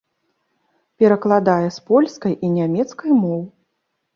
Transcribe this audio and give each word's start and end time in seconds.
Перакладае 1.03 1.67
з 1.75 1.85
польскай 1.91 2.33
і 2.49 2.53
нямецкай 2.57 3.11
моў. 3.23 3.41